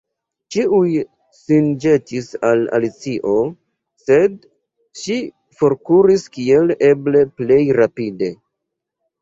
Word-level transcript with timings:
Ĉiuj 0.53 0.93
sin 1.39 1.67
ĵetis 1.83 2.29
al 2.51 2.63
Alicio, 2.79 3.35
sed 4.05 4.39
ŝi 5.03 5.19
forkuris 5.61 6.27
kiel 6.39 6.77
eble 6.91 7.23
plej 7.43 7.61
rapide. 7.83 8.33